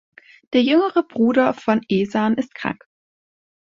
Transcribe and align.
Der 0.53 0.63
jüngere 0.63 1.03
Bruder 1.03 1.53
von 1.53 1.81
Ehsan 1.87 2.33
ist 2.33 2.55
krank. 2.55 2.87